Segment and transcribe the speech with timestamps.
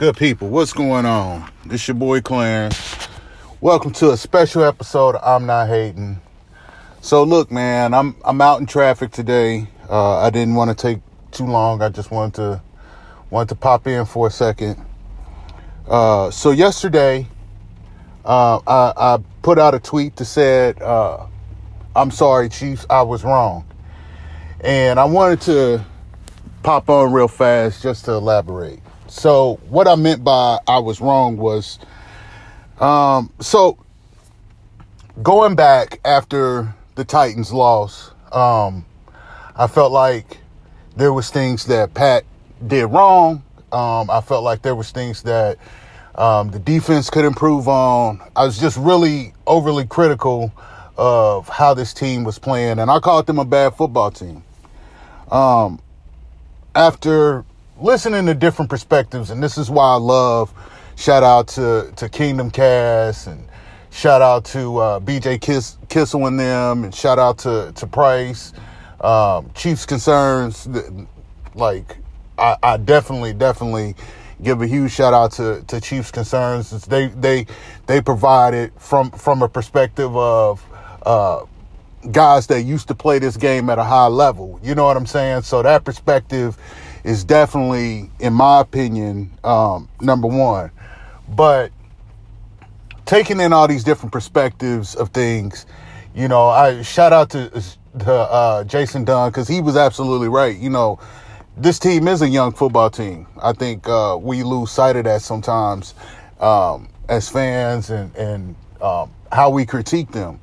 [0.00, 1.52] Good people, what's going on?
[1.66, 3.06] This your boy Clarence.
[3.60, 6.18] Welcome to a special episode of I'm Not Hating.
[7.02, 9.68] So look, man, I'm I'm out in traffic today.
[9.90, 11.00] Uh, I didn't want to take
[11.32, 11.82] too long.
[11.82, 12.62] I just wanted to
[13.28, 14.82] wanted to pop in for a second.
[15.86, 17.26] Uh, so yesterday,
[18.24, 21.26] uh, I, I, put out a tweet that said, uh,
[21.94, 23.66] "I'm sorry, Chiefs, I was wrong,"
[24.62, 25.84] and I wanted to
[26.62, 28.80] pop on real fast just to elaborate.
[29.10, 31.80] So what I meant by I was wrong was,
[32.78, 33.76] um, so
[35.20, 38.84] going back after the Titans loss, um,
[39.56, 40.38] I felt like
[40.96, 42.24] there was things that Pat
[42.64, 43.42] did wrong.
[43.72, 45.58] Um, I felt like there was things that
[46.14, 48.20] um, the defense could improve on.
[48.36, 50.52] I was just really overly critical
[50.96, 54.44] of how this team was playing, and I called them a bad football team.
[55.32, 55.80] Um,
[56.76, 57.44] after
[57.80, 60.52] listening to different perspectives, and this is why I love
[60.96, 63.46] shout out to to Kingdom Cast and
[63.90, 68.52] shout out to uh, BJ Kiss, Kissel and them, and shout out to to Price,
[69.00, 70.68] um, Chiefs concerns.
[71.54, 71.96] Like
[72.38, 73.96] I, I, definitely definitely
[74.42, 76.70] give a huge shout out to to Chiefs concerns.
[76.86, 77.46] They they
[77.86, 80.64] they provided from from a perspective of.
[81.04, 81.46] Uh,
[82.12, 84.58] guys that used to play this game at a high level.
[84.62, 85.42] You know what I'm saying?
[85.42, 86.56] So that perspective
[87.04, 90.70] is definitely, in my opinion, um, number one.
[91.28, 91.72] But
[93.06, 95.66] taking in all these different perspectives of things,
[96.14, 97.48] you know, I shout out to,
[98.00, 100.56] to uh, Jason Dunn because he was absolutely right.
[100.56, 100.98] You know,
[101.56, 103.26] this team is a young football team.
[103.42, 105.94] I think uh, we lose sight of that sometimes
[106.40, 110.40] um, as fans and, and um, how we critique them.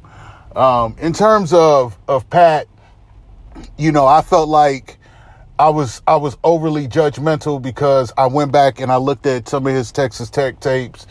[0.55, 2.67] Um, in terms of, of Pat,
[3.77, 4.96] you know, I felt like
[5.59, 9.65] I was I was overly judgmental because I went back and I looked at some
[9.65, 11.07] of his Texas Tech tapes,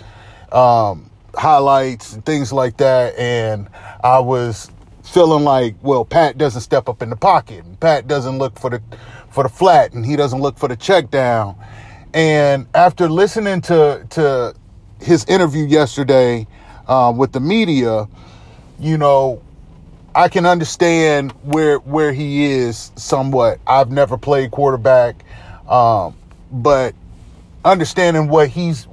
[0.53, 3.69] um, highlights and things like that, and
[4.05, 4.71] I was
[5.03, 8.71] feeling like, well, Pat doesn't step up in the pocket, and Pat doesn't look for
[8.71, 8.81] the
[9.31, 11.57] for the flat, and he doesn't look for the check down.
[12.15, 14.55] And after listening to to
[15.01, 16.47] his interview yesterday
[16.87, 18.07] um, with the media,
[18.79, 19.43] you know,
[20.17, 23.61] I can understand where where he is somewhat.
[23.67, 25.23] I've never played quarterback,
[25.69, 26.17] um,
[26.51, 26.95] but
[27.67, 28.85] understanding what he's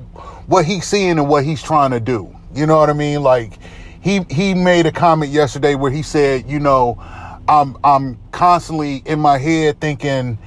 [0.48, 2.36] what he's seeing and what he's trying to do.
[2.54, 3.24] You know what I mean?
[3.24, 3.58] Like
[4.02, 7.02] he he made a comment yesterday where he said, you know,
[7.48, 10.38] I'm I'm constantly in my head thinking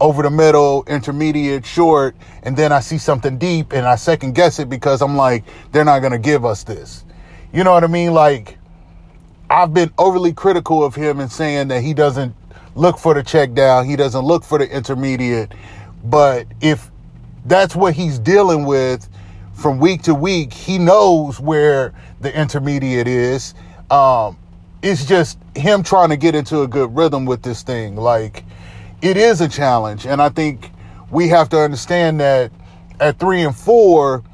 [0.00, 4.58] over the middle, intermediate, short, and then I see something deep and I second guess
[4.58, 7.04] it because I'm like, they're not gonna give us this.
[7.52, 8.14] You know what I mean?
[8.14, 8.56] Like
[9.50, 12.34] I've been overly critical of him and saying that he doesn't
[12.74, 15.52] look for the check down, he doesn't look for the intermediate.
[16.04, 16.90] But if
[17.44, 19.08] that's what he's dealing with
[19.52, 23.54] from week to week, he knows where the intermediate is.
[23.90, 24.38] Um,
[24.82, 27.96] it's just him trying to get into a good rhythm with this thing.
[27.96, 28.44] Like
[29.02, 30.70] it is a challenge, and I think
[31.10, 32.50] we have to understand that
[33.00, 34.24] at three and four,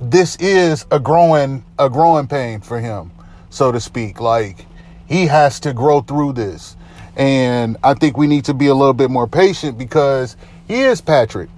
[0.00, 3.10] this is a growing a growing pain for him
[3.56, 4.20] so to speak.
[4.20, 4.66] Like
[5.06, 6.76] he has to grow through this.
[7.16, 10.36] And I think we need to be a little bit more patient because
[10.68, 11.48] he is Patrick.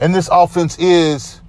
[0.00, 1.40] And this offense is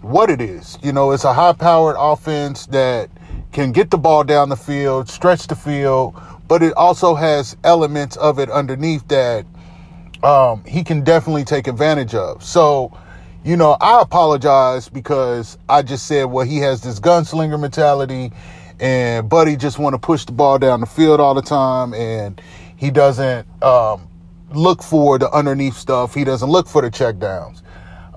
[0.00, 0.78] what it is.
[0.82, 3.08] You know, it's a high powered offense that
[3.52, 8.16] can get the ball down the field, stretch the field, but it also has elements
[8.16, 9.46] of it underneath that
[10.22, 12.42] um, he can definitely take advantage of.
[12.42, 12.96] So,
[13.46, 18.32] you know, I apologize because I just said, well, he has this gunslinger mentality
[18.80, 22.42] and Buddy just want to push the ball down the field all the time and
[22.76, 24.08] he doesn't um,
[24.50, 26.12] look for the underneath stuff.
[26.12, 27.62] He doesn't look for the checkdowns.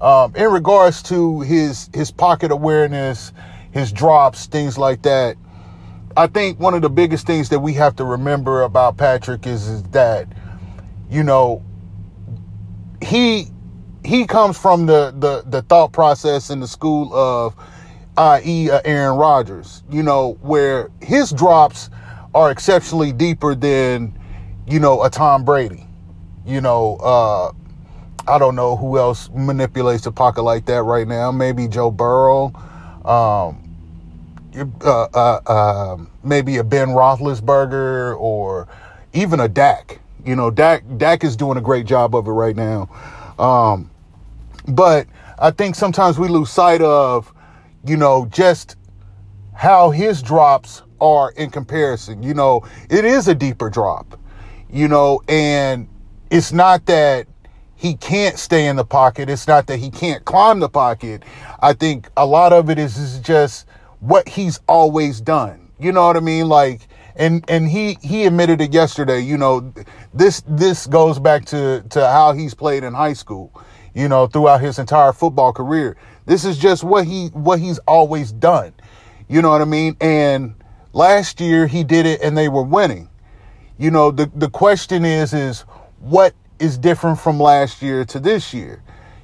[0.02, 3.32] Um, in regards to his his pocket awareness,
[3.72, 5.36] his drops, things like that,
[6.18, 9.68] I think one of the biggest things that we have to remember about Patrick is,
[9.68, 10.28] is that,
[11.08, 11.64] you know,
[13.00, 13.50] he
[14.04, 17.56] he comes from the, the, the thought process in the school of,
[18.18, 21.90] i.e., uh, Aaron Rodgers, you know, where his drops
[22.34, 24.18] are exceptionally deeper than,
[24.68, 25.86] you know, a Tom Brady.
[26.46, 27.52] You know, uh,
[28.28, 31.32] I don't know who else manipulates the pocket like that right now.
[31.32, 32.54] Maybe Joe Burrow,
[33.06, 33.76] um,
[34.84, 38.68] uh, uh, um, maybe a Ben Roethlisberger, or
[39.14, 40.00] even a Dak.
[40.26, 42.90] You know, Dak Dak is doing a great job of it right now.
[43.40, 43.90] Um,
[44.68, 45.08] but
[45.40, 47.34] I think sometimes we lose sight of,
[47.86, 48.76] you know, just
[49.56, 52.22] how his drops are in comparison.
[52.22, 54.20] You know, it is a deeper drop,
[54.70, 55.88] you know, and
[56.30, 57.28] it's not that
[57.76, 59.30] he can't stay in the pocket.
[59.30, 61.24] It's not that he can't climb the pocket.
[61.62, 63.68] I think a lot of it is, is just
[64.02, 65.72] what he's always done.
[65.80, 66.50] You know what I mean?
[66.50, 66.89] Like,
[67.20, 69.20] and and he he admitted it yesterday.
[69.20, 69.72] You know,
[70.14, 73.52] this this goes back to to how he's played in high school.
[73.94, 78.32] You know, throughout his entire football career, this is just what he what he's always
[78.32, 78.74] done.
[79.28, 79.98] You know what I mean?
[80.00, 80.56] And
[80.94, 83.10] last year he did it, and they were winning.
[83.78, 85.62] You know, the the question is is
[86.00, 88.82] what is different from last year to this year.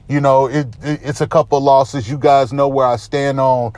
[0.10, 2.10] You know, it, it it's a couple losses.
[2.10, 3.74] You guys know where I stand on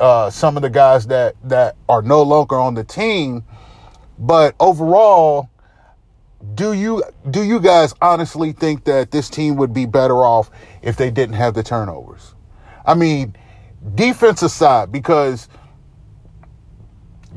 [0.00, 3.44] uh, some of the guys that that are no longer on the team.
[4.20, 5.48] But overall,
[6.54, 10.50] do you do you guys honestly think that this team would be better off
[10.82, 12.34] if they didn't have the turnovers?
[12.84, 13.34] I mean,
[13.94, 15.48] defense aside, because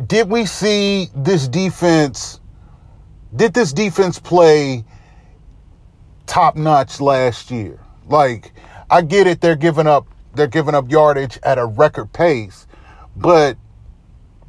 [0.08, 2.42] did we see this defense?
[3.34, 4.84] Did this defense play
[6.26, 7.80] top notch last year?
[8.08, 8.52] Like,
[8.90, 12.68] I get it; they're giving up they're giving up yardage at a record pace,
[13.16, 13.58] but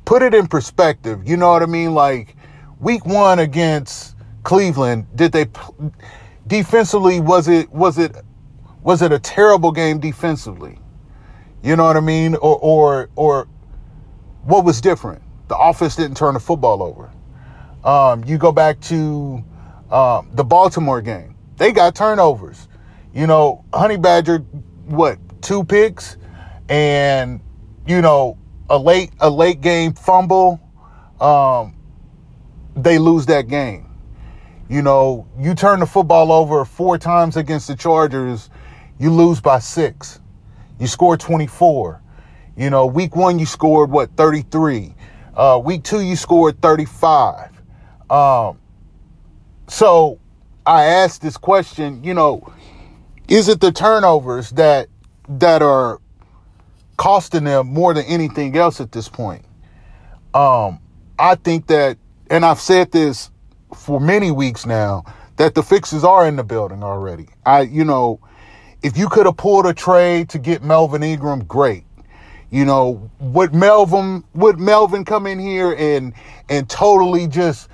[0.04, 1.26] put it in perspective.
[1.26, 1.94] You know what I mean?
[1.94, 2.36] Like
[2.80, 5.46] week one against Cleveland, did they
[6.46, 7.20] defensively?
[7.20, 8.16] Was it was it
[8.82, 10.78] was it a terrible game defensively?
[11.62, 12.34] You know what I mean?
[12.36, 13.48] Or or or
[14.44, 15.22] what was different?
[15.48, 17.10] The offense didn't turn the football over.
[17.88, 19.44] Um, you go back to
[19.90, 22.68] um, the Baltimore game; they got turnovers.
[23.14, 24.38] You know, Honey Badger,
[24.86, 26.16] what two picks
[26.68, 27.40] and
[27.86, 28.38] you know
[28.70, 30.60] a late a late game fumble
[31.20, 31.76] um,
[32.76, 33.86] they lose that game.
[34.68, 38.50] You know you turn the football over four times against the chargers
[38.98, 40.20] you lose by six.
[40.78, 42.02] You score 24
[42.56, 44.94] you know week one you scored what 33
[45.36, 47.50] uh, week two you scored 35
[48.10, 48.58] um,
[49.68, 50.20] so
[50.66, 52.52] i asked this question you know
[53.28, 54.88] is it the turnovers that
[55.28, 56.00] that are
[56.96, 59.44] costing them more than anything else at this point.
[60.32, 60.80] Um,
[61.18, 61.98] I think that,
[62.30, 63.30] and I've said this
[63.74, 65.04] for many weeks now,
[65.36, 67.28] that the fixes are in the building already.
[67.44, 68.20] I, you know,
[68.82, 71.84] if you could have pulled a trade to get Melvin Ingram, great.
[72.50, 76.12] You know, would Melvin would Melvin come in here and
[76.48, 77.68] and totally just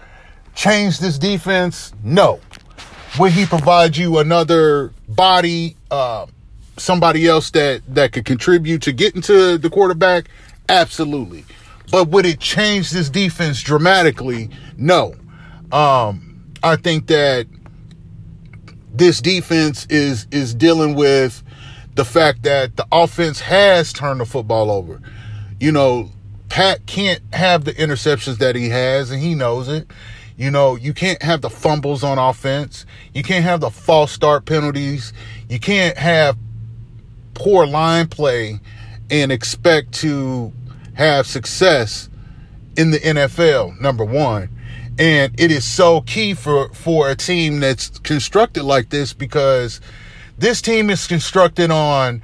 [0.54, 1.92] change this defense?
[2.02, 2.40] No.
[3.18, 5.76] Would he provide you another body?
[5.90, 6.26] Uh,
[6.76, 10.28] somebody else that that could contribute to getting to the quarterback?
[10.68, 11.44] Absolutely.
[11.90, 14.50] But would it change this defense dramatically?
[14.76, 15.14] No.
[15.72, 17.46] Um, I think that
[18.92, 21.42] this defense is is dealing with
[21.94, 25.00] the fact that the offense has turned the football over.
[25.58, 26.10] You know,
[26.48, 29.90] Pat can't have the interceptions that he has, and he knows it.
[30.36, 32.86] You know, you can't have the fumbles on offense.
[33.12, 35.12] You can't have the false start penalties.
[35.48, 36.36] You can't have
[37.34, 38.60] poor line play
[39.10, 40.52] and expect to
[40.94, 42.08] have success
[42.76, 44.48] in the NFL, number one.
[44.98, 49.80] And it is so key for, for a team that's constructed like this because
[50.38, 52.22] this team is constructed on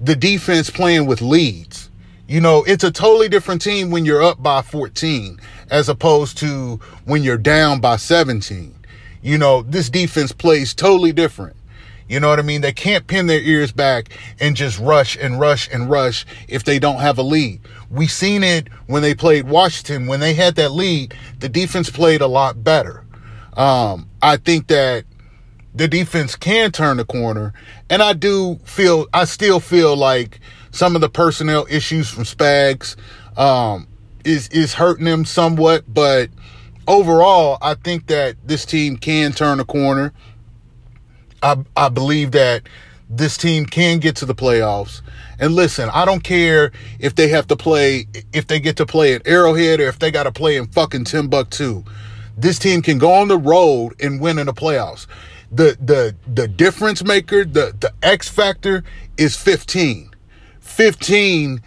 [0.00, 1.90] the defense playing with leads.
[2.28, 5.38] You know, it's a totally different team when you're up by 14
[5.70, 8.74] as opposed to when you're down by 17.
[9.22, 11.55] You know, this defense plays totally different.
[12.08, 12.60] You know what I mean?
[12.60, 16.78] They can't pin their ears back and just rush and rush and rush if they
[16.78, 17.60] don't have a lead.
[17.90, 20.06] We seen it when they played Washington.
[20.06, 23.04] When they had that lead, the defense played a lot better.
[23.56, 25.04] Um, I think that
[25.74, 27.52] the defense can turn the corner.
[27.90, 30.40] And I do feel, I still feel like
[30.70, 32.96] some of the personnel issues from Spags,
[33.36, 33.88] um,
[34.24, 35.92] is, is hurting them somewhat.
[35.92, 36.30] But
[36.86, 40.12] overall, I think that this team can turn the corner.
[41.42, 42.62] I, I believe that
[43.08, 45.00] this team can get to the playoffs.
[45.38, 49.14] And listen, I don't care if they have to play, if they get to play
[49.14, 51.84] at Arrowhead or if they got to play in fucking Timbuktu.
[52.36, 55.06] This team can go on the road and win in the playoffs.
[55.50, 58.82] The the the difference maker, the the X factor
[59.16, 60.10] is 15.
[60.60, 61.62] 15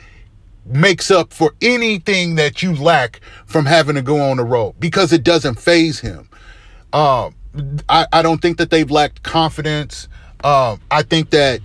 [0.65, 5.11] makes up for anything that you lack from having to go on the road because
[5.11, 6.29] it doesn't faze him.
[6.93, 7.33] Um,
[7.87, 10.07] I, I don't think that they've lacked confidence.
[10.43, 11.61] Um, I think that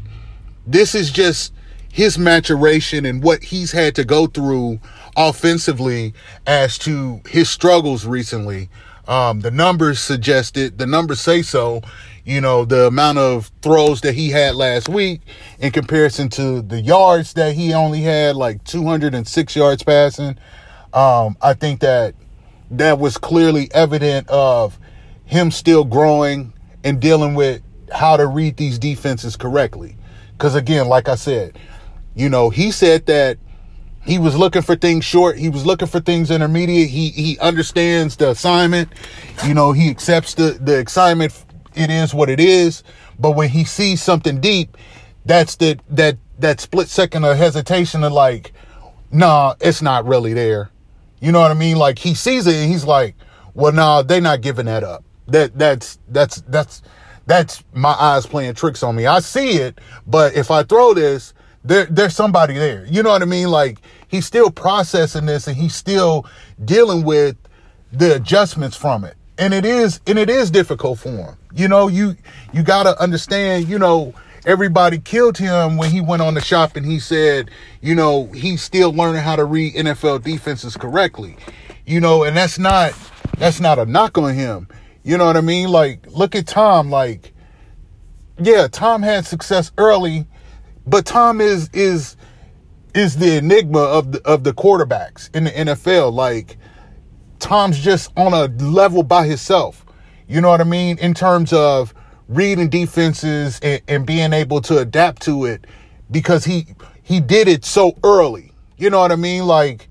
[0.67, 1.53] this is just
[1.93, 4.81] his maturation and what he's had to go through
[5.17, 6.13] offensively
[6.47, 8.69] as to his struggles recently.
[9.07, 10.79] Um, the numbers suggest it.
[10.79, 11.83] The numbers say so.
[12.25, 15.21] You know, the amount of throws that he had last week
[15.59, 20.39] in comparison to the yards that he only had, like 206 yards passing.
[20.95, 22.15] Um, I think that
[22.71, 24.79] that was clearly evident of
[25.35, 26.53] him still growing
[26.85, 27.61] and dealing with
[27.93, 29.97] how to read these defenses correctly.
[30.39, 31.59] Cause again, like I said,
[32.15, 33.39] you know, he said that
[34.07, 35.37] he was looking for things short.
[35.37, 36.89] He was looking for things intermediate.
[36.89, 38.93] He he understands the assignment.
[39.45, 41.33] You know, he accepts the the assignment.
[41.75, 42.85] It is what it is.
[43.19, 44.77] But when he sees something deep,
[45.25, 48.53] that's the that that split second of hesitation of like,
[49.11, 50.71] nah, it's not really there.
[51.21, 51.77] You know what I mean?
[51.77, 53.17] Like he sees it and he's like,
[53.55, 55.05] well, nah, they're not giving that up.
[55.27, 56.83] That that's that's that's
[57.27, 59.07] that's my eyes playing tricks on me.
[59.07, 61.33] I see it, but if I throw this,
[61.65, 62.87] there, there's somebody there.
[62.87, 63.51] You know what I mean?
[63.51, 63.79] Like
[64.09, 66.27] he's still processing this and he's still
[66.65, 67.37] dealing with
[67.93, 69.17] the adjustments from it.
[69.39, 71.37] And it is, and it is difficult for him.
[71.55, 72.17] You know, you,
[72.53, 74.15] you gotta understand, you know,
[74.47, 77.51] everybody killed him when he went on the shop and he said,
[77.81, 81.37] you know, he's still learning how to read NFL defenses correctly.
[81.87, 82.93] You know, and that's not,
[83.39, 84.69] that's not a knock on him.
[85.05, 85.69] You know what I mean?
[85.69, 87.33] Like, look at Tom, like,
[88.39, 90.27] yeah, Tom had success early
[90.87, 92.17] but Tom is is
[92.95, 96.13] is the enigma of the of the quarterbacks in the NFL.
[96.13, 96.59] Like
[97.39, 99.85] Tom's just on a level by himself.
[100.29, 100.99] You know what I mean?
[100.99, 101.95] In terms of
[102.29, 105.67] reading defenses and, and being able to adapt to it
[106.11, 106.67] because he
[107.03, 108.53] he did it so early.
[108.77, 109.47] You know what I mean?
[109.47, 109.89] Like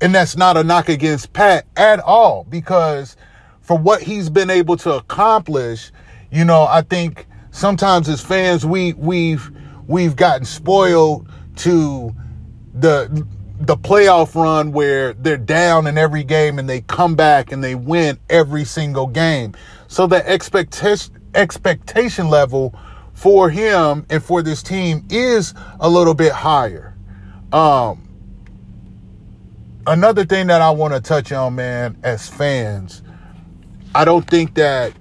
[0.00, 3.16] and that's not a knock against Pat at all because
[3.66, 5.90] for what he's been able to accomplish,
[6.30, 9.50] you know, I think sometimes as fans we we've
[9.88, 12.14] we've gotten spoiled to
[12.72, 13.26] the
[13.58, 17.74] the playoff run where they're down in every game and they come back and they
[17.74, 19.56] win every single game.
[19.88, 22.72] So the expectation expectation level
[23.14, 26.96] for him and for this team is a little bit higher.
[27.52, 28.06] Um,
[29.88, 33.02] another thing that I want to touch on, man, as fans,
[33.96, 34.92] I don't think that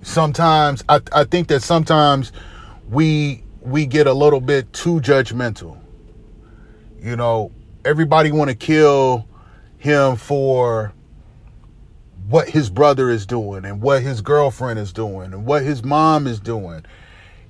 [0.00, 2.32] sometimes I, I think that sometimes
[2.88, 5.78] we we get a little bit too judgmental.
[7.02, 7.52] You know,
[7.84, 9.28] everybody want to kill
[9.76, 10.94] him for
[12.30, 16.26] what his brother is doing and what his girlfriend is doing and what his mom
[16.26, 16.86] is doing.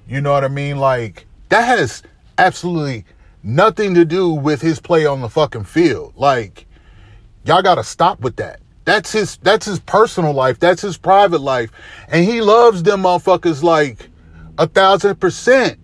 [0.08, 0.78] You know what I mean?
[0.78, 2.02] Like that has
[2.36, 3.04] absolutely
[3.44, 6.14] nothing to do with his play on the fucking field.
[6.16, 6.66] Like
[7.44, 8.58] y'all got to stop with that.
[8.88, 10.58] That's his that's his personal life.
[10.58, 11.70] That's his private life.
[12.08, 14.08] And he loves them motherfuckers like
[14.56, 15.78] a thousand percent.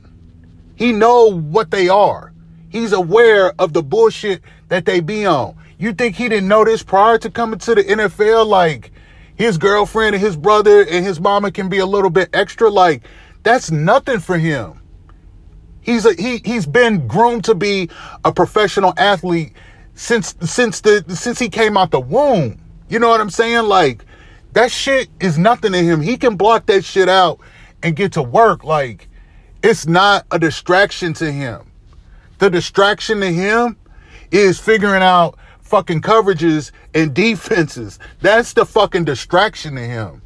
[0.75, 2.33] He know what they are.
[2.71, 5.55] He's aware of the bullshit that they be on.
[5.77, 8.47] You think he didn't know this prior to coming to the NFL?
[8.47, 8.91] Like
[9.37, 12.71] his girlfriend and his brother and his mama can be a little bit extra.
[12.71, 13.03] Like
[13.43, 14.81] that's nothing for him.
[15.83, 17.91] He's a he he's been groomed to be
[18.25, 19.53] a professional athlete
[19.95, 22.64] since since the since he came out the womb.
[22.95, 23.65] You know what I'm saying?
[23.65, 24.05] Like
[24.53, 26.01] that shit is nothing to him.
[26.01, 27.41] He can block that shit out
[27.83, 29.09] and get to work, like
[29.65, 31.73] it's not a distraction to him.
[32.39, 33.77] The distraction to him
[34.31, 37.99] is figuring out fucking coverages and defenses.
[38.21, 40.23] That's the fucking distraction to him.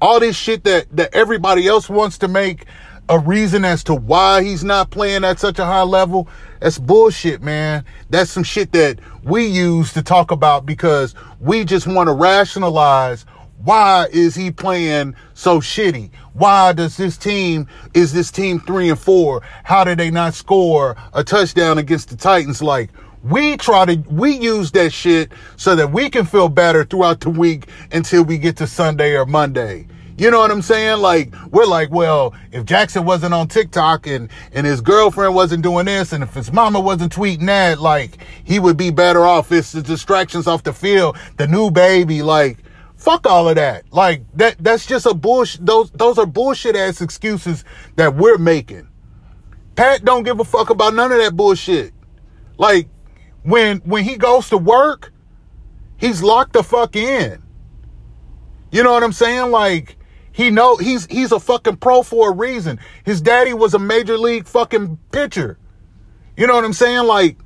[0.00, 2.64] All this shit that, that everybody else wants to make
[3.08, 6.28] a reason as to why he's not playing at such a high level,
[6.60, 7.84] that's bullshit, man.
[8.10, 13.24] That's some shit that we use to talk about because we just want to rationalize
[13.64, 16.10] why is he playing so shitty?
[16.32, 19.42] Why does this team, is this team three and four?
[19.64, 22.62] How did they not score a touchdown against the Titans?
[22.62, 22.90] Like,
[23.24, 27.30] we try to, we use that shit so that we can feel better throughout the
[27.30, 29.88] week until we get to Sunday or Monday.
[30.18, 31.00] You know what I'm saying?
[31.00, 35.86] Like, we're like, well, if Jackson wasn't on TikTok and, and his girlfriend wasn't doing
[35.86, 39.52] this and if his mama wasn't tweeting that, like, he would be better off.
[39.52, 42.58] It's the distractions off the field, the new baby, like,
[42.98, 43.84] Fuck all of that.
[43.92, 48.88] Like that that's just a bullshit those those are bullshit ass excuses that we're making.
[49.76, 51.94] Pat don't give a fuck about none of that bullshit.
[52.58, 52.88] Like
[53.44, 55.12] when when he goes to work,
[55.96, 57.40] he's locked the fuck in.
[58.72, 59.52] You know what I'm saying?
[59.52, 59.96] Like
[60.38, 62.78] he know he's he's a fucking pro for a reason.
[63.04, 65.58] His daddy was a major league fucking pitcher.
[66.36, 67.08] You know what I'm saying?
[67.08, 67.38] Like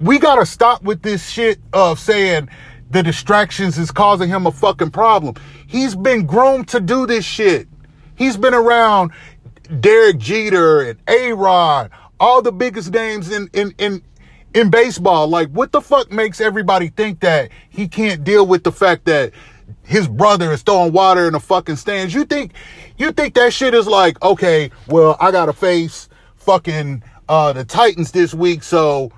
[0.00, 2.48] we got to stop with this shit of saying
[2.90, 5.34] the distractions is causing him a fucking problem.
[5.66, 7.66] He's been groomed to do this shit.
[8.14, 9.10] He's been around
[9.80, 14.02] Derek Jeter and A-Rod, all the biggest names in, in, in,
[14.54, 15.26] in baseball.
[15.26, 19.32] Like, what the fuck makes everybody think that he can't deal with the fact that
[19.84, 22.14] his brother is throwing water in the fucking stands?
[22.14, 22.52] You think,
[22.96, 28.12] you think that shit is like, okay, well, I gotta face fucking, uh, the Titans
[28.12, 29.12] this week, so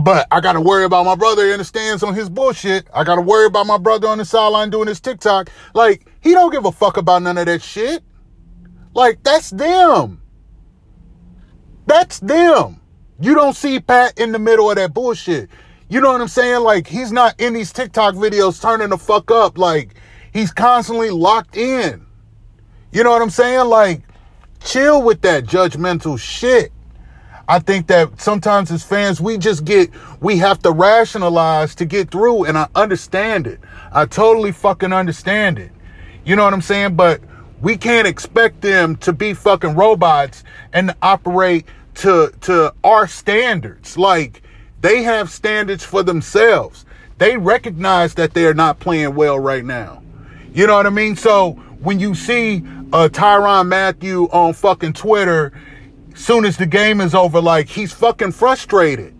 [0.00, 2.88] but I gotta worry about my brother in the stands on his bullshit.
[2.94, 5.50] I gotta worry about my brother on the sideline doing his TikTok.
[5.74, 8.02] Like, he don't give a fuck about none of that shit.
[8.94, 10.22] Like, that's them.
[11.86, 12.80] That's them.
[13.20, 15.50] You don't see Pat in the middle of that bullshit.
[15.92, 16.62] You know what I'm saying?
[16.62, 19.58] Like, he's not in these TikTok videos turning the fuck up.
[19.58, 19.94] Like,
[20.32, 22.06] he's constantly locked in.
[22.92, 23.66] You know what I'm saying?
[23.66, 24.00] Like,
[24.64, 26.72] chill with that judgmental shit.
[27.46, 29.90] I think that sometimes as fans, we just get,
[30.22, 32.44] we have to rationalize to get through.
[32.44, 33.60] And I understand it.
[33.92, 35.72] I totally fucking understand it.
[36.24, 36.96] You know what I'm saying?
[36.96, 37.20] But
[37.60, 43.98] we can't expect them to be fucking robots and operate to, to our standards.
[43.98, 44.41] Like
[44.82, 46.84] they have standards for themselves.
[47.18, 50.02] They recognize that they're not playing well right now.
[50.52, 51.16] You know what I mean?
[51.16, 52.58] So when you see
[52.92, 55.52] uh, Tyrann Mathieu on fucking Twitter
[56.14, 59.14] soon as the game is over, like he's fucking frustrated.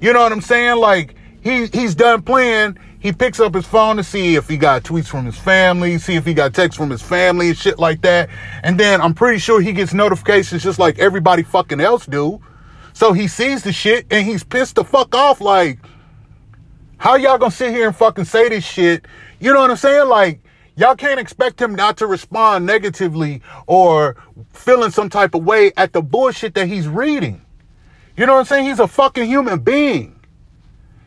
[0.00, 0.76] You know what I'm saying?
[0.78, 2.76] Like he he's done playing.
[3.00, 6.16] He picks up his phone to see if he got tweets from his family, see
[6.16, 8.28] if he got texts from his family and shit like that.
[8.64, 12.40] And then I'm pretty sure he gets notifications just like everybody fucking else do.
[12.98, 15.40] So he sees the shit and he's pissed the fuck off.
[15.40, 15.78] Like,
[16.96, 19.06] how y'all gonna sit here and fucking say this shit?
[19.38, 20.08] You know what I'm saying?
[20.08, 20.40] Like,
[20.78, 24.14] Y'all can't expect him not to respond negatively or
[24.52, 27.44] feeling some type of way at the bullshit that he's reading.
[28.16, 28.66] You know what I'm saying?
[28.66, 30.20] He's a fucking human being.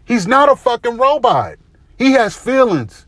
[0.04, 1.56] He's not a fucking robot.
[1.98, 3.06] He has feelings.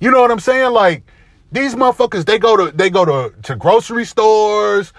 [0.00, 0.72] You know what I'm saying?
[0.72, 1.02] Like
[1.50, 4.92] these motherfuckers, they go to they go to, to grocery stores.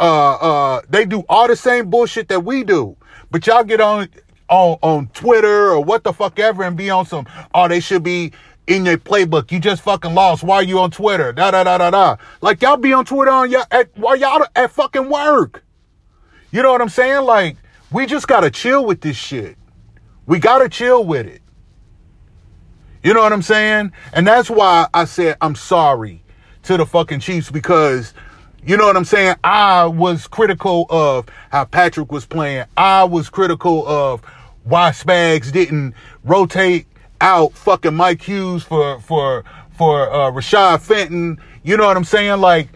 [0.00, 2.96] Uh uh they do all the same bullshit that we do.
[3.30, 4.08] But y'all get on
[4.48, 8.02] on on Twitter or what the fuck ever and be on some oh they should
[8.02, 8.32] be
[8.66, 9.50] in your playbook.
[9.52, 10.42] You just fucking lost.
[10.42, 11.32] Why are you on Twitter?
[11.32, 12.16] Da da da da da.
[12.40, 15.64] Like y'all be on Twitter on y'all at while y'all at fucking work.
[16.50, 17.24] You know what I'm saying?
[17.24, 17.56] Like
[17.92, 19.56] we just gotta chill with this shit.
[20.26, 21.42] We gotta chill with it.
[23.02, 23.92] You know what I'm saying?
[24.12, 26.22] And that's why I said I'm sorry
[26.64, 28.14] to the fucking Chiefs because
[28.64, 29.36] you know what I'm saying?
[29.42, 32.66] I was critical of how Patrick was playing.
[32.76, 34.22] I was critical of
[34.64, 35.94] why Spags didn't
[36.24, 36.86] rotate
[37.20, 39.44] out fucking Mike Hughes for for
[39.76, 41.40] for uh, Rashad Fenton.
[41.62, 42.40] You know what I'm saying?
[42.40, 42.68] Like,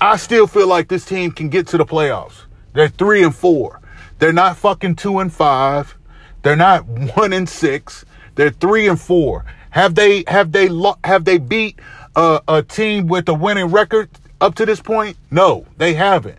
[0.00, 2.44] I still feel like this team can get to the playoffs.
[2.72, 3.80] They're three and four.
[4.18, 5.96] They're not fucking two and five.
[6.42, 8.04] They're not one and six.
[8.34, 9.44] They're three and four.
[9.70, 10.68] Have they have they
[11.04, 11.80] have they beat
[12.16, 15.16] a, a team with a winning record up to this point?
[15.30, 16.38] No, they haven't.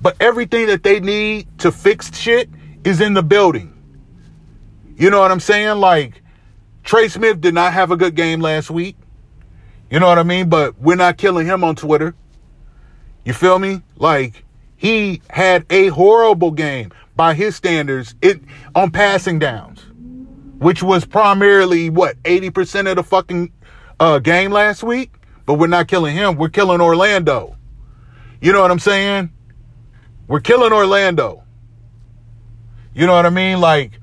[0.00, 2.48] But everything that they need to fix shit
[2.84, 3.72] is in the building.
[4.96, 5.78] You know what I'm saying?
[5.78, 6.22] Like
[6.84, 8.96] Trey Smith did not have a good game last week.
[9.90, 10.48] You know what I mean?
[10.48, 12.14] But we're not killing him on Twitter.
[13.24, 13.82] You feel me?
[13.96, 14.44] Like
[14.76, 18.40] he had a horrible game by his standards it
[18.74, 19.84] on passing downs,
[20.58, 23.52] which was primarily what 80% of the fucking
[24.00, 25.12] uh, game last week.
[25.44, 26.36] But we're not killing him.
[26.36, 27.56] We're killing Orlando.
[28.40, 29.30] You know what I'm saying?
[30.26, 31.44] We're killing Orlando.
[32.94, 33.60] You know what I mean?
[33.60, 34.00] Like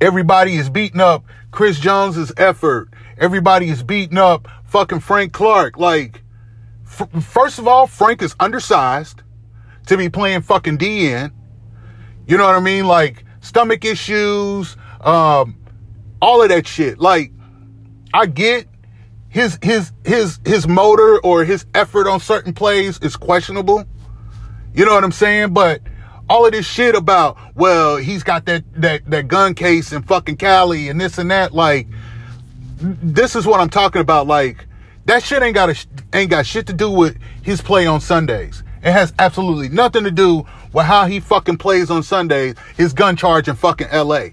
[0.00, 2.90] Everybody is beating up Chris Jones's effort.
[3.16, 5.78] Everybody is beating up fucking Frank Clark.
[5.78, 6.22] Like,
[6.86, 9.22] f- first of all, Frank is undersized
[9.86, 11.32] to be playing fucking DN.
[12.26, 12.86] You know what I mean?
[12.86, 15.56] Like, stomach issues, um,
[16.20, 16.98] all of that shit.
[16.98, 17.32] Like,
[18.12, 18.66] I get
[19.28, 23.84] his his his his motor or his effort on certain plays is questionable.
[24.74, 25.54] You know what I'm saying?
[25.54, 25.80] But
[26.28, 30.36] all of this shit about, well, he's got that, that, that gun case in fucking
[30.36, 31.54] Cali and this and that.
[31.54, 31.86] Like,
[32.78, 34.26] this is what I'm talking about.
[34.26, 34.66] Like,
[35.06, 38.62] that shit ain't got a, ain't got shit to do with his play on Sundays.
[38.82, 43.16] It has absolutely nothing to do with how he fucking plays on Sundays, his gun
[43.16, 44.28] charge in fucking LA.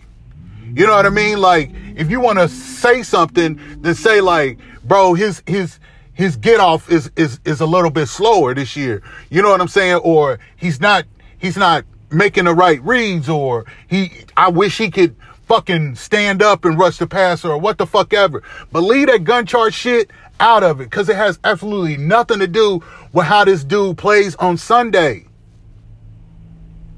[0.75, 1.39] You know what I mean?
[1.39, 5.79] Like, if you want to say something, then say like, bro, his, his,
[6.13, 9.01] his get off is, is, is a little bit slower this year.
[9.29, 9.97] You know what I'm saying?
[9.97, 11.05] Or he's not
[11.37, 15.15] he's not making the right reads or he, I wish he could
[15.47, 18.41] fucking stand up and rush the passer or what the fuck ever.
[18.71, 20.09] But leave that gun charge shit
[20.39, 22.81] out of it because it has absolutely nothing to do
[23.11, 25.25] with how this dude plays on Sunday.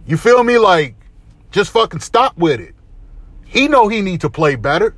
[0.06, 0.60] You feel me?
[0.60, 0.96] Like,
[1.52, 2.75] just fucking stop with it.
[3.46, 4.96] He know he need to play better.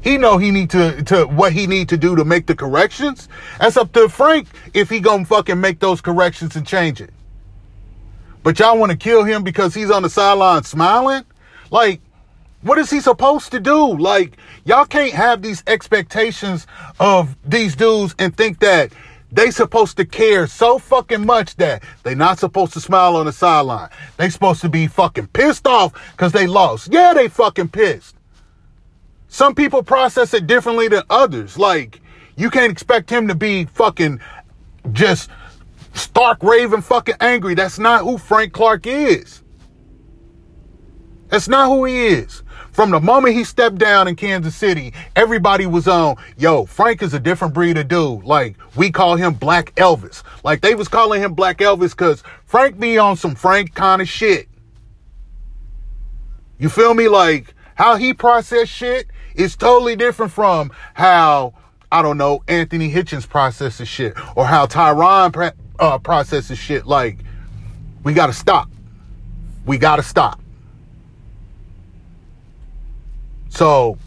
[0.00, 3.28] He know he need to, to what he need to do to make the corrections.
[3.58, 7.10] That's up to Frank if he gonna fucking make those corrections and change it.
[8.42, 11.24] But y'all want to kill him because he's on the sideline smiling?
[11.70, 12.00] Like,
[12.62, 13.96] what is he supposed to do?
[13.98, 16.66] Like, y'all can't have these expectations
[16.98, 18.92] of these dudes and think that
[19.30, 23.32] they supposed to care so fucking much that they not supposed to smile on the
[23.32, 23.90] sideline.
[24.16, 26.92] They supposed to be fucking pissed off because they lost.
[26.92, 28.16] Yeah, they fucking pissed.
[29.28, 31.58] Some people process it differently than others.
[31.58, 32.00] Like,
[32.36, 34.20] you can't expect him to be fucking
[34.92, 35.30] just
[35.92, 37.54] stark raving fucking angry.
[37.54, 39.42] That's not who Frank Clark is.
[41.28, 42.42] That's not who he is.
[42.78, 47.12] From the moment he stepped down in Kansas City, everybody was on, yo, Frank is
[47.12, 48.22] a different breed of dude.
[48.22, 50.22] Like, we call him Black Elvis.
[50.44, 54.08] Like, they was calling him Black Elvis because Frank be on some Frank kind of
[54.08, 54.48] shit.
[56.60, 57.08] You feel me?
[57.08, 61.54] Like, how he process shit is totally different from how,
[61.90, 66.86] I don't know, Anthony Hitchens processes shit or how Tyrann uh, processes shit.
[66.86, 67.18] Like,
[68.04, 68.70] we gotta stop.
[69.66, 70.40] We gotta stop.
[73.58, 73.98] So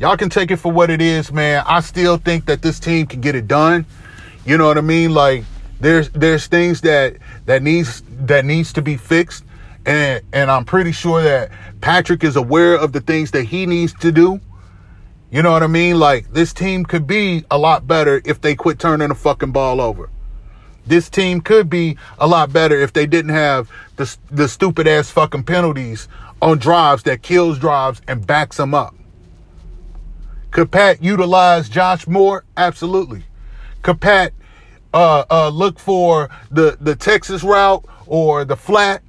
[0.00, 1.62] y'all can take it for what it is, man.
[1.64, 3.86] I still think that this team can get it done.
[4.44, 5.14] You know what I mean?
[5.14, 5.44] Like
[5.78, 9.44] there's there's things that that needs that needs to be fixed.
[9.86, 13.92] And and I'm pretty sure that Patrick is aware of the things that he needs
[14.00, 14.40] to do.
[15.30, 16.00] You know what I mean?
[16.00, 19.80] Like this team could be a lot better if they quit turning the fucking ball
[19.80, 20.10] over.
[20.86, 25.10] This team could be a lot better if they didn't have the the stupid ass
[25.10, 26.08] fucking penalties
[26.40, 28.94] on drives that kills drives and backs them up.
[30.50, 32.44] Could Pat utilize Josh Moore?
[32.56, 33.24] Absolutely.
[33.82, 34.32] Could Pat
[34.94, 39.02] uh, uh, look for the, the Texas route or the flat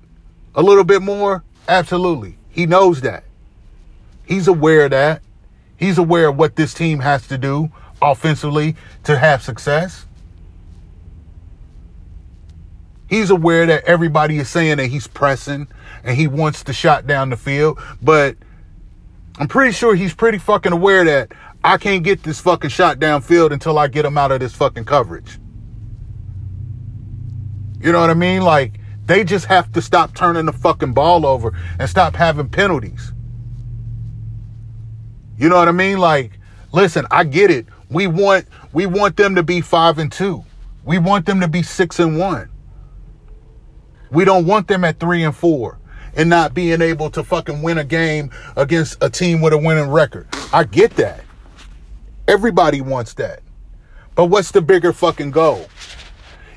[0.55, 1.43] a little bit more?
[1.67, 2.37] Absolutely.
[2.49, 3.23] He knows that.
[4.25, 5.21] He's aware of that.
[5.77, 10.06] He's aware of what this team has to do offensively to have success.
[13.07, 15.67] He's aware that everybody is saying that he's pressing
[16.03, 18.35] and he wants to shot down the field, but
[19.39, 21.31] I'm pretty sure he's pretty fucking aware that
[21.63, 24.85] I can't get this fucking shot downfield until I get him out of this fucking
[24.85, 25.39] coverage.
[27.79, 28.41] You know what I mean?
[28.41, 33.13] Like, they just have to stop turning the fucking ball over and stop having penalties.
[35.37, 35.99] You know what I mean?
[35.99, 36.39] Like,
[36.73, 37.67] listen, I get it.
[37.89, 40.43] We want we want them to be 5 and 2.
[40.83, 42.49] We want them to be 6 and 1.
[44.11, 45.79] We don't want them at 3 and 4
[46.15, 49.89] and not being able to fucking win a game against a team with a winning
[49.89, 50.27] record.
[50.51, 51.23] I get that.
[52.27, 53.41] Everybody wants that.
[54.15, 55.67] But what's the bigger fucking goal?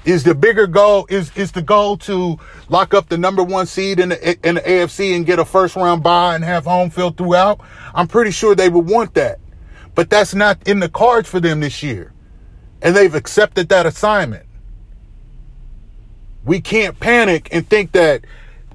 [0.06, 2.38] Is the bigger goal is is the goal to
[2.70, 5.76] lock up the number one seed in the in the AFC and get a first
[5.76, 7.60] round bye and have home field throughout?
[7.94, 9.40] I'm pretty sure they would want that.
[9.94, 12.14] But that's not in the cards for them this year.
[12.80, 14.46] And they've accepted that assignment.
[16.44, 18.24] We can't panic and think that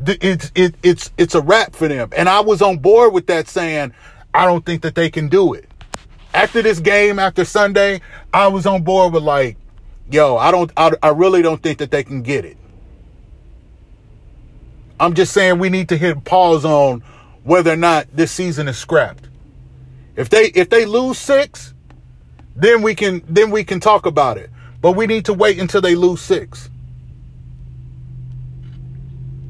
[0.06, 2.10] it's it, it's it's a wrap for them.
[2.16, 3.94] And I was on board with that saying,
[4.34, 5.70] I don't think that they can do it.
[6.34, 8.02] After this game, after Sunday,
[8.34, 9.58] I was on board with like,
[10.12, 12.58] yo, I don't I, I really don't think that they can get it.
[15.00, 17.02] I'm just saying we need to hit pause on
[17.44, 19.30] whether or not this season is scrapped.
[20.16, 21.74] If they if they lose 6,
[22.56, 24.50] then we can then we can talk about it.
[24.82, 26.70] But we need to wait until they lose 6.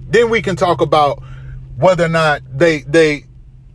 [0.08, 1.22] Then we can talk about
[1.78, 3.26] whether or not they they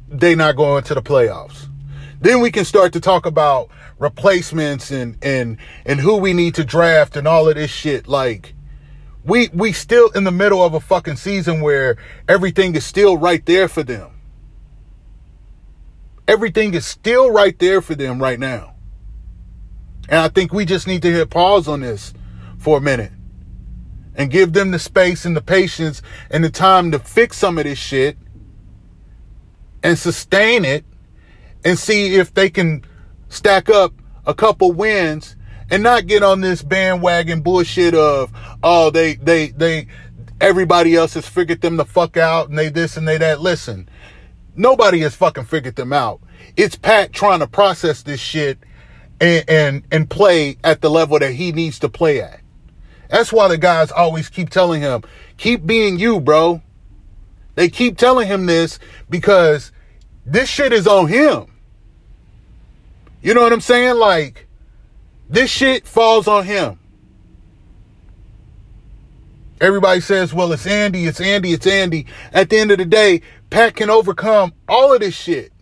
[0.09, 1.69] they not going to the playoffs.
[2.21, 6.65] Then we can start to talk about replacements and and and who we need to
[6.65, 8.07] draft and all of this shit.
[8.07, 8.55] Like
[9.25, 11.97] we we still in the middle of a fucking season where
[12.29, 14.11] everything is still right there for them.
[16.29, 18.75] Everything is still right there for them right now.
[20.09, 22.15] And I think we just need to hit pause on this
[22.59, 23.13] for a minute
[24.21, 27.65] and give them the space and the patience and the time to fix some of
[27.65, 28.19] this shit
[29.83, 30.85] and sustain it
[31.65, 32.85] and see if they can
[33.31, 33.95] stack up
[34.27, 35.37] a couple wins
[35.71, 38.31] and not get on this bandwagon bullshit of
[38.63, 39.87] oh they they they
[40.39, 43.41] everybody else has figured them the fuck out and they this and they that.
[43.41, 43.89] Listen
[44.55, 46.21] nobody has fucking figured them out.
[46.59, 48.59] It's pat trying to process this shit
[49.19, 52.40] and and and play at the level that he needs to play at
[53.11, 55.03] that's why the guys always keep telling him,
[55.37, 56.63] keep being you, bro.
[57.57, 59.73] They keep telling him this because
[60.25, 61.47] this shit is on him.
[63.23, 63.97] You know what I'm saying?
[63.97, 64.47] Like,
[65.29, 66.79] this shit falls on him.
[69.61, 72.07] Everybody says, well, it's Andy, it's Andy, it's Andy.
[72.33, 73.21] At the end of the day,
[73.51, 75.53] Pat can overcome all of this shit.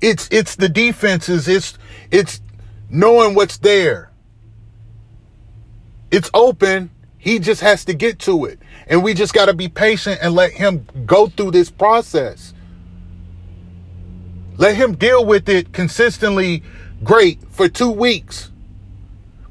[0.00, 1.76] It's it's the defenses, it's
[2.10, 2.40] it's
[2.88, 4.07] knowing what's there.
[6.10, 6.90] It's open.
[7.18, 8.58] He just has to get to it.
[8.86, 12.54] And we just got to be patient and let him go through this process.
[14.56, 16.62] Let him deal with it consistently
[17.04, 18.50] great for two weeks.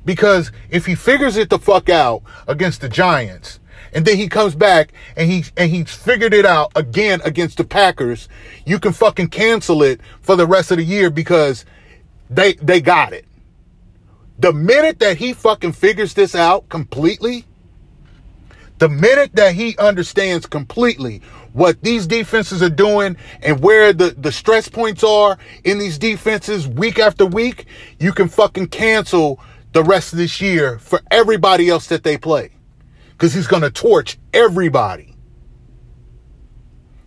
[0.06, 3.60] Because if he figures it the fuck out against the Giants,
[3.94, 7.64] and then he comes back and he and he's figured it out again against the
[7.64, 8.28] Packers,
[8.66, 11.66] you can fucking cancel it for the rest of the year because
[12.30, 13.26] they they got it.
[14.40, 17.46] The minute that he fucking figures this out completely,
[18.78, 21.22] the minute that he understands completely
[21.54, 26.68] what these defenses are doing and where the, the stress points are in these defenses
[26.68, 27.66] week after week,
[28.00, 29.40] you can fucking cancel
[29.74, 32.52] the rest of this year for everybody else that they play.
[33.10, 35.16] Because he's going to torch everybody.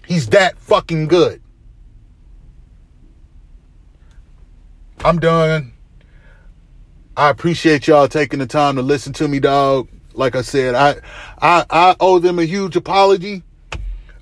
[0.04, 1.40] He's that fucking good.
[5.04, 5.72] I'm done.
[7.20, 9.90] I appreciate y'all taking the time to listen to me, dog.
[10.14, 10.96] Like I said, I
[11.38, 13.42] I, I owe them a huge apology.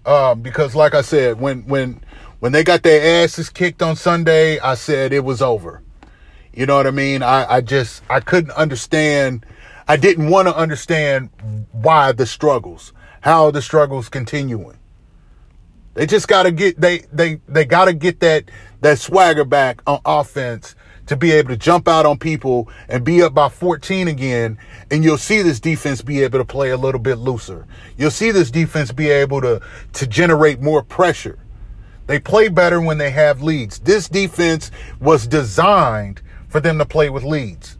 [0.04, 2.00] Um, because like I said, when when
[2.40, 5.80] when they got their asses kicked on Sunday, I said it was over.
[6.52, 7.22] You know what I mean?
[7.22, 9.46] I, I just I couldn't understand
[9.87, 11.30] I didn't want to understand
[11.70, 14.76] why the struggles, how the struggles continuing.
[15.94, 19.82] They just got to get they they they got to get that that swagger back
[19.87, 20.74] on offense
[21.08, 24.58] to be able to jump out on people and be up by 14 again
[24.90, 27.66] and you'll see this defense be able to play a little bit looser.
[27.96, 29.60] You'll see this defense be able to
[29.94, 31.38] to generate more pressure.
[32.06, 33.78] They play better when they have leads.
[33.80, 37.76] This defense was designed for them to play with leads.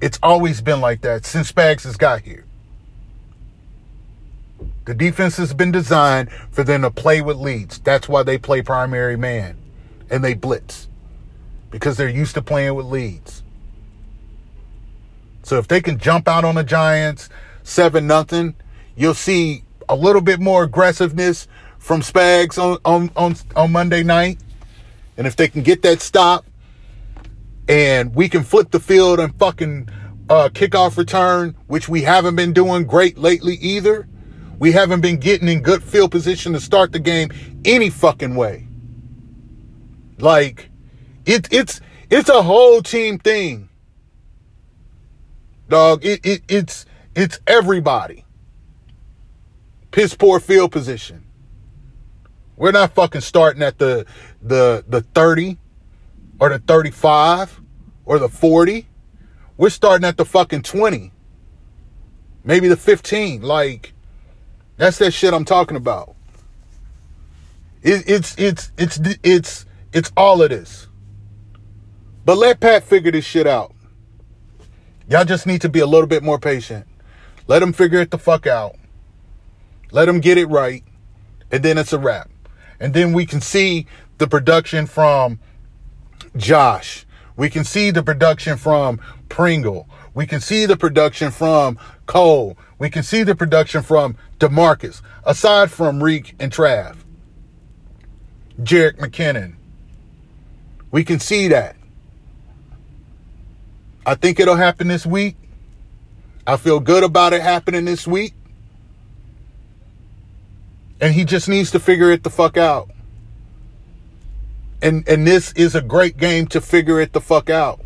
[0.00, 2.44] It's always been like that since Spags has got here.
[4.84, 7.78] The defense has been designed for them to play with leads.
[7.80, 9.56] That's why they play primary man
[10.10, 10.88] and they blitz
[11.72, 13.42] because they're used to playing with leads.
[15.42, 17.28] So if they can jump out on the Giants
[17.64, 18.54] 7 nothing,
[18.94, 24.38] you'll see a little bit more aggressiveness from Spags on, on, on, on Monday night.
[25.16, 26.44] And if they can get that stop,
[27.68, 29.88] and we can flip the field and fucking
[30.28, 34.06] uh, kickoff return, which we haven't been doing great lately either.
[34.58, 37.30] We haven't been getting in good field position to start the game
[37.64, 38.66] any fucking way.
[40.18, 40.70] Like,
[41.26, 41.80] it, it's
[42.10, 43.68] it's a whole team thing,
[45.68, 46.04] dog.
[46.04, 48.24] It, it it's it's everybody.
[49.90, 51.24] Piss poor field position.
[52.56, 54.06] We're not fucking starting at the
[54.40, 55.58] the the 30
[56.42, 57.60] or the 35
[58.04, 58.88] or the 40.
[59.56, 61.12] We're starting at the fucking 20.
[62.42, 63.42] Maybe the 15.
[63.42, 63.92] Like,
[64.76, 66.16] that's that shit I'm talking about.
[67.82, 70.88] It, it's, it's, it's, it's, it's all of this.
[72.24, 73.74] But let Pat figure this shit out.
[75.08, 76.86] Y'all just need to be a little bit more patient.
[77.48, 78.76] Let him figure it the fuck out.
[79.90, 80.84] Let him get it right.
[81.50, 82.30] And then it's a wrap.
[82.80, 83.86] And then we can see
[84.18, 85.40] the production from
[86.36, 87.04] Josh.
[87.36, 89.88] We can see the production from Pringle.
[90.14, 92.56] We can see the production from Cole.
[92.78, 96.96] We can see the production from DeMarcus, aside from Reek and Trav.
[98.60, 99.54] Jerick McKinnon.
[100.90, 101.76] We can see that.
[104.04, 105.36] I think it'll happen this week.
[106.46, 108.34] I feel good about it happening this week.
[111.00, 112.90] And he just needs to figure it the fuck out.
[114.80, 117.80] And and this is a great game to figure it the fuck out.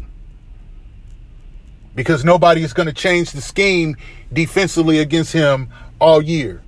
[1.95, 3.97] Because nobody is going to change the scheme
[4.33, 6.63] defensively against him all year.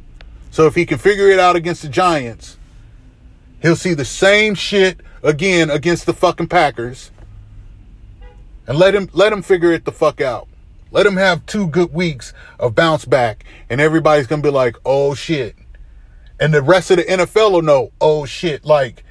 [0.50, 2.58] So if he can figure it out against the Giants,
[3.60, 7.10] he'll see the same shit again against the fucking Packers.
[8.68, 10.46] And let him let him figure it the fuck out.
[10.92, 15.14] Let him have two good weeks of bounce back and everybody's to be like, "Oh
[15.14, 15.56] shit."
[16.38, 19.02] And the rest of the NFL will know, "Oh shit." Like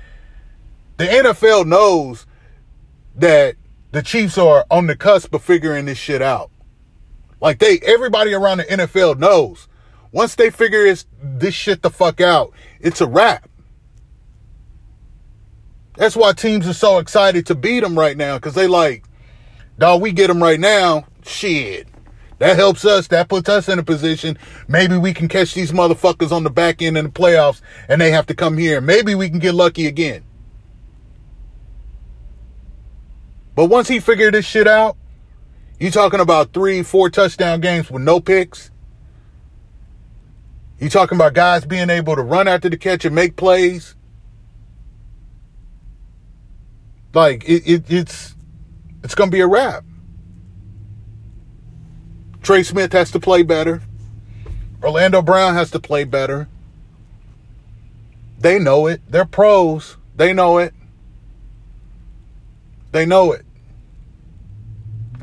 [0.98, 2.26] the NFL knows
[3.16, 3.56] that
[3.92, 6.52] the Chiefs are on the cusp of figuring this shit out.
[7.42, 9.68] Like they, everybody around the NFL knows
[10.12, 13.50] once they figure this, this shit the fuck out, it's a wrap.
[15.96, 19.04] That's why teams are so excited to beat them right now because they like,
[19.78, 21.06] dog, we get them right now.
[21.24, 21.88] Shit.
[22.40, 23.08] That helps us.
[23.08, 24.38] That puts us in a position.
[24.68, 28.12] Maybe we can catch these motherfuckers on the back end in the playoffs and they
[28.12, 28.80] have to come here.
[28.80, 30.24] Maybe we can get lucky again.
[33.56, 34.98] But once he figured this shit out,
[35.80, 38.70] you talking about three, four touchdown games with no picks.
[40.80, 43.96] You talking about guys being able to run after the catch and make plays.
[47.16, 48.36] Like it, it it's
[49.04, 49.84] it's gonna be a wrap.
[52.42, 53.82] Trey Smith has to play better.
[54.82, 56.48] Orlando Brown has to play better.
[58.40, 59.02] They know it.
[59.10, 59.98] They're pros.
[60.16, 60.74] They know it.
[62.92, 63.46] They know it.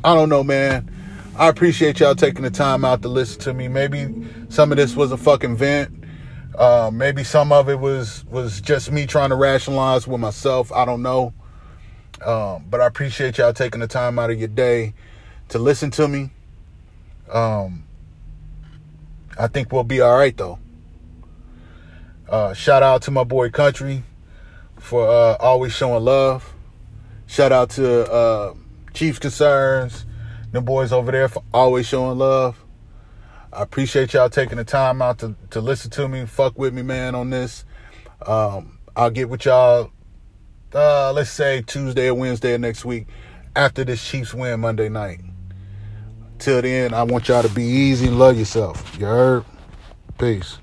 [0.02, 0.90] I don't know, man.
[1.36, 3.68] I appreciate y'all taking the time out to listen to me.
[3.68, 4.06] Maybe
[4.50, 6.04] some of this was a fucking vent.
[6.56, 10.70] Uh, maybe some of it was was just me trying to rationalize with myself.
[10.72, 11.32] I don't know.
[12.24, 14.94] Um, but I appreciate y'all taking the time out of your day
[15.50, 16.30] to listen to me.
[17.30, 17.84] Um,
[19.38, 20.58] I think we'll be all right though.
[22.28, 24.02] Uh, shout out to my boy Country
[24.78, 26.54] for uh, always showing love.
[27.26, 28.54] Shout out to uh,
[28.92, 30.06] Chief Concerns,
[30.52, 32.64] the boys over there for always showing love.
[33.52, 36.82] I appreciate y'all taking the time out to, to listen to me, fuck with me,
[36.82, 37.64] man, on this.
[38.26, 39.90] Um, I'll get with y'all,
[40.74, 43.06] uh, let's say Tuesday or Wednesday of next week
[43.56, 45.20] after this Chiefs win Monday night.
[46.38, 48.96] Till then, I want y'all to be easy and love yourself.
[48.98, 49.44] You heard?
[50.18, 50.58] Peace.